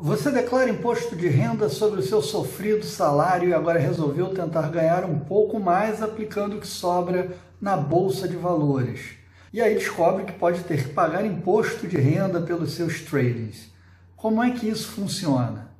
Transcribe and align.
Você 0.00 0.30
declara 0.30 0.70
imposto 0.70 1.16
de 1.16 1.26
renda 1.26 1.68
sobre 1.68 1.98
o 1.98 2.04
seu 2.04 2.22
sofrido 2.22 2.84
salário 2.84 3.48
e 3.48 3.52
agora 3.52 3.80
resolveu 3.80 4.28
tentar 4.28 4.70
ganhar 4.70 5.04
um 5.04 5.18
pouco 5.18 5.58
mais 5.58 6.00
aplicando 6.00 6.56
o 6.56 6.60
que 6.60 6.68
sobra 6.68 7.36
na 7.60 7.76
bolsa 7.76 8.28
de 8.28 8.36
valores. 8.36 9.16
E 9.52 9.60
aí 9.60 9.74
descobre 9.74 10.22
que 10.22 10.38
pode 10.38 10.62
ter 10.62 10.84
que 10.84 10.94
pagar 10.94 11.26
imposto 11.26 11.88
de 11.88 11.96
renda 11.96 12.40
pelos 12.40 12.74
seus 12.74 13.00
tradings. 13.00 13.72
Como 14.14 14.40
é 14.40 14.52
que 14.52 14.68
isso 14.68 14.86
funciona? 14.86 15.72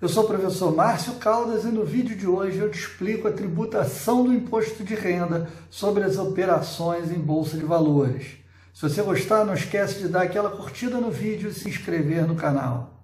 Eu 0.00 0.08
sou 0.08 0.24
o 0.24 0.28
professor 0.28 0.74
Márcio 0.74 1.16
Caldas 1.16 1.64
e 1.64 1.68
no 1.68 1.84
vídeo 1.84 2.16
de 2.16 2.26
hoje 2.26 2.56
eu 2.56 2.70
te 2.70 2.78
explico 2.78 3.28
a 3.28 3.32
tributação 3.32 4.24
do 4.24 4.32
imposto 4.32 4.82
de 4.82 4.94
renda 4.94 5.46
sobre 5.68 6.04
as 6.04 6.16
operações 6.16 7.12
em 7.12 7.18
bolsa 7.18 7.58
de 7.58 7.66
valores. 7.66 8.28
Se 8.72 8.80
você 8.80 9.02
gostar, 9.02 9.44
não 9.44 9.52
esquece 9.52 9.98
de 9.98 10.08
dar 10.08 10.22
aquela 10.22 10.48
curtida 10.48 10.96
no 10.96 11.10
vídeo 11.10 11.50
e 11.50 11.52
se 11.52 11.68
inscrever 11.68 12.26
no 12.26 12.34
canal. 12.34 12.97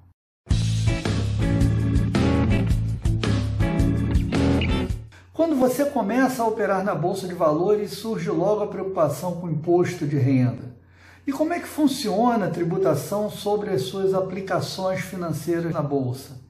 Quando 5.45 5.57
você 5.57 5.85
começa 5.85 6.43
a 6.43 6.47
operar 6.47 6.83
na 6.83 6.95
bolsa 6.95 7.29
de 7.29 7.35
valores, 7.35 7.91
surge 7.91 8.31
logo 8.31 8.63
a 8.63 8.67
preocupação 8.67 9.33
com 9.33 9.47
o 9.47 9.51
imposto 9.51 10.07
de 10.07 10.17
renda. 10.17 10.75
E 11.27 11.33
como 11.33 11.53
é 11.53 11.61
que 11.61 11.69
funciona 11.69 12.47
a 12.47 12.51
tributação 12.51 13.29
sobre 13.29 13.69
as 13.69 13.83
suas 13.83 14.15
aplicações 14.15 15.01
financeiras 15.03 15.71
na 15.71 15.83
bolsa? 15.83 16.41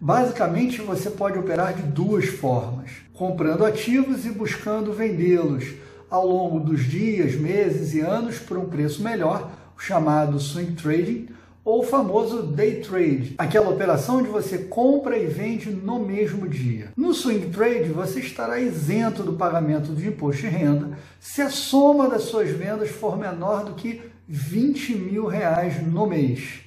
Basicamente, 0.00 0.82
você 0.82 1.08
pode 1.08 1.38
operar 1.38 1.72
de 1.72 1.82
duas 1.82 2.30
formas: 2.30 2.90
comprando 3.14 3.64
ativos 3.64 4.26
e 4.26 4.32
buscando 4.32 4.92
vendê-los 4.92 5.74
ao 6.10 6.26
longo 6.26 6.58
dos 6.58 6.82
dias, 6.82 7.36
meses 7.36 7.94
e 7.94 8.00
anos 8.00 8.40
por 8.40 8.58
um 8.58 8.68
preço 8.68 9.04
melhor, 9.04 9.52
o 9.78 9.80
chamado 9.80 10.40
swing 10.40 10.72
trading, 10.72 11.28
ou 11.64 11.80
o 11.80 11.86
famoso 11.86 12.42
day 12.42 12.80
trade, 12.80 13.34
aquela 13.38 13.70
operação 13.70 14.18
onde 14.18 14.28
você 14.28 14.58
compra 14.58 15.16
e 15.16 15.26
vende 15.26 15.70
no 15.70 16.00
mesmo 16.00 16.48
dia. 16.48 16.88
No 16.96 17.14
swing 17.14 17.50
trade, 17.50 17.90
você 17.90 18.20
estará 18.20 18.58
isento 18.58 19.22
do 19.22 19.34
pagamento 19.34 19.94
de 19.94 20.08
imposto 20.08 20.42
de 20.42 20.48
renda 20.48 20.98
se 21.20 21.40
a 21.40 21.50
soma 21.50 22.08
das 22.08 22.22
suas 22.22 22.50
vendas 22.50 22.90
for 22.90 23.16
menor 23.16 23.64
do 23.64 23.74
que 23.74 24.02
20 24.26 24.94
mil 24.96 25.26
reais 25.26 25.80
no 25.86 26.06
mês. 26.06 26.60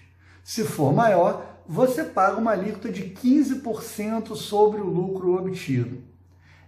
Se 0.43 0.63
for 0.63 0.93
maior, 0.93 1.63
você 1.67 2.03
paga 2.03 2.37
uma 2.37 2.51
alíquota 2.51 2.89
de 2.89 3.03
15% 3.03 4.35
sobre 4.35 4.79
o 4.79 4.85
lucro 4.85 5.35
obtido. 5.35 6.03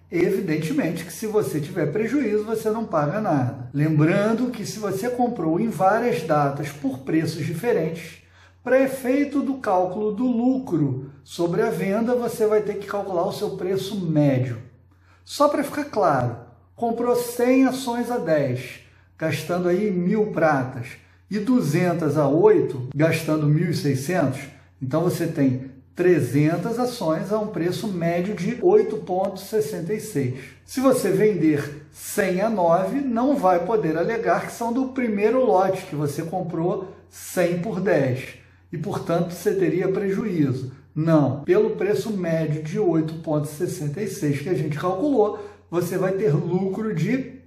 Evidentemente 0.09 1.03
que 1.03 1.11
se 1.11 1.27
você 1.27 1.59
tiver 1.59 1.91
prejuízo, 1.91 2.45
você 2.45 2.69
não 2.69 2.85
paga 2.85 3.19
nada. 3.19 3.69
Lembrando 3.73 4.49
que 4.51 4.65
se 4.65 4.79
você 4.79 5.09
comprou 5.09 5.59
em 5.59 5.67
várias 5.67 6.23
datas 6.23 6.69
por 6.69 6.99
preços 6.99 7.45
diferentes, 7.45 8.23
para 8.67 8.83
efeito 8.83 9.41
do 9.41 9.59
cálculo 9.59 10.11
do 10.11 10.25
lucro 10.25 11.09
sobre 11.23 11.61
a 11.61 11.69
venda, 11.69 12.13
você 12.13 12.45
vai 12.45 12.61
ter 12.61 12.73
que 12.73 12.85
calcular 12.85 13.25
o 13.25 13.31
seu 13.31 13.51
preço 13.51 13.97
médio. 13.97 14.57
Só 15.23 15.47
para 15.47 15.63
ficar 15.63 15.85
claro, 15.85 16.35
comprou 16.75 17.15
100 17.15 17.67
ações 17.67 18.11
a 18.11 18.17
10, 18.17 18.81
gastando 19.17 19.69
aí 19.69 19.89
mil 19.89 20.33
pratas, 20.33 20.87
e 21.31 21.39
200 21.39 22.17
a 22.17 22.27
8, 22.27 22.89
gastando 22.93 23.47
1.600, 23.47 24.37
então 24.81 25.01
você 25.01 25.27
tem 25.27 25.71
300 25.95 26.77
ações 26.77 27.31
a 27.31 27.39
um 27.39 27.47
preço 27.47 27.87
médio 27.87 28.35
de 28.35 28.57
8,66. 28.57 30.39
Se 30.65 30.81
você 30.81 31.09
vender 31.09 31.87
100 31.93 32.41
a 32.41 32.49
9, 32.49 32.99
não 32.99 33.37
vai 33.37 33.65
poder 33.65 33.97
alegar 33.97 34.45
que 34.45 34.51
são 34.51 34.73
do 34.73 34.89
primeiro 34.89 35.45
lote 35.45 35.85
que 35.85 35.95
você 35.95 36.23
comprou 36.23 36.93
100 37.09 37.59
por 37.59 37.79
10 37.79 38.45
e, 38.71 38.77
portanto, 38.77 39.31
você 39.31 39.53
teria 39.53 39.87
prejuízo. 39.87 40.71
Não, 40.93 41.41
pelo 41.41 41.71
preço 41.71 42.11
médio 42.11 42.63
de 42.63 42.79
8,66 42.79 44.43
que 44.43 44.49
a 44.49 44.53
gente 44.53 44.77
calculou, 44.77 45.39
você 45.69 45.97
vai 45.97 46.13
ter 46.13 46.33
lucro 46.33 46.93
de 46.93 47.37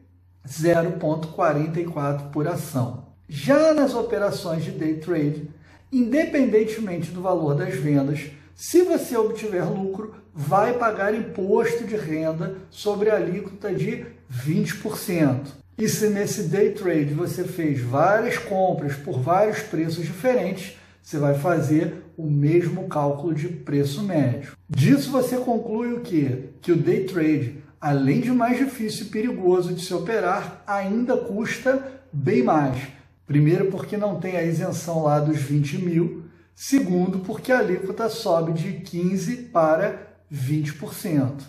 0,44 0.46 2.30
por 2.30 2.46
ação. 2.46 3.08
Já 3.28 3.74
nas 3.74 3.94
operações 3.94 4.64
de 4.64 4.70
day 4.70 4.94
trade, 4.94 5.50
independentemente 5.92 7.10
do 7.10 7.22
valor 7.22 7.54
das 7.54 7.74
vendas, 7.74 8.30
se 8.54 8.82
você 8.82 9.16
obtiver 9.16 9.64
lucro, 9.64 10.14
vai 10.34 10.74
pagar 10.74 11.14
imposto 11.14 11.84
de 11.84 11.96
renda 11.96 12.56
sobre 12.70 13.10
a 13.10 13.16
alíquota 13.16 13.72
de 13.72 14.06
20%. 14.32 15.48
E 15.78 15.88
se 15.88 16.08
nesse 16.08 16.44
day 16.44 16.72
trade 16.72 17.14
você 17.14 17.42
fez 17.42 17.80
várias 17.80 18.36
compras 18.36 18.94
por 18.96 19.20
vários 19.20 19.60
preços 19.60 20.04
diferentes, 20.04 20.76
você 21.10 21.18
vai 21.18 21.34
fazer 21.34 22.04
o 22.16 22.24
mesmo 22.30 22.86
cálculo 22.86 23.34
de 23.34 23.48
preço 23.48 24.00
médio. 24.04 24.52
Disso 24.68 25.10
você 25.10 25.36
conclui 25.38 25.92
o 25.92 26.02
quê? 26.02 26.50
Que 26.62 26.70
o 26.70 26.76
day 26.76 27.04
trade, 27.04 27.56
além 27.80 28.20
de 28.20 28.30
mais 28.30 28.58
difícil 28.58 29.06
e 29.06 29.08
perigoso 29.08 29.74
de 29.74 29.84
se 29.84 29.92
operar, 29.92 30.62
ainda 30.64 31.16
custa 31.16 32.00
bem 32.12 32.44
mais. 32.44 32.80
Primeiro, 33.26 33.72
porque 33.72 33.96
não 33.96 34.20
tem 34.20 34.36
a 34.36 34.44
isenção 34.44 35.02
lá 35.02 35.18
dos 35.18 35.38
20 35.38 35.78
mil, 35.78 36.20
Segundo, 36.62 37.20
porque 37.20 37.50
a 37.52 37.58
alíquota 37.58 38.10
sobe 38.10 38.52
de 38.52 38.68
15% 38.68 39.50
para 39.50 40.12
20%. 40.30 41.40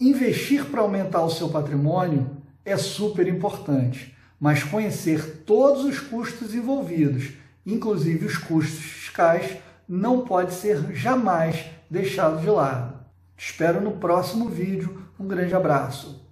Investir 0.00 0.64
para 0.64 0.80
aumentar 0.80 1.22
o 1.22 1.30
seu 1.30 1.50
patrimônio 1.50 2.38
é 2.64 2.76
super 2.76 3.28
importante, 3.28 4.12
mas 4.40 4.64
conhecer 4.64 5.44
todos 5.46 5.84
os 5.84 6.00
custos 6.00 6.52
envolvidos, 6.52 7.34
inclusive 7.66 8.26
os 8.26 8.36
custos 8.36 8.80
fiscais, 8.84 9.56
não 9.88 10.24
pode 10.24 10.54
ser 10.54 10.92
jamais 10.94 11.66
deixado 11.90 12.40
de 12.40 12.48
lado. 12.48 12.98
Te 13.36 13.50
espero 13.50 13.80
no 13.80 13.92
próximo 13.92 14.48
vídeo. 14.48 15.02
Um 15.18 15.26
grande 15.26 15.54
abraço. 15.54 16.23